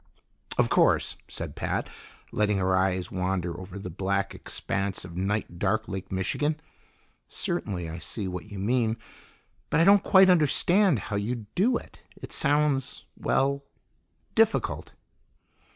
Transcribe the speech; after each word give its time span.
"Of 0.57 0.71
course," 0.71 1.15
said 1.27 1.55
Pat, 1.55 1.87
letting 2.31 2.57
her 2.57 2.75
eyes 2.75 3.11
wander 3.11 3.55
over 3.59 3.77
the 3.77 3.91
black 3.91 4.33
expanse 4.33 5.05
of 5.05 5.15
night 5.15 5.59
dark 5.59 5.87
Lake 5.87 6.11
Michigan. 6.11 6.59
"Certainly 7.27 7.87
I 7.87 7.99
see 7.99 8.27
what 8.27 8.49
you 8.51 8.57
mean 8.57 8.97
but 9.69 9.79
I 9.79 9.83
don't 9.83 10.01
quite 10.01 10.27
understand 10.31 10.97
how 10.97 11.17
you'd 11.17 11.53
do 11.53 11.77
it. 11.77 11.99
It 12.15 12.31
sounds 12.31 13.05
well, 13.15 13.63
difficult." 14.33 14.95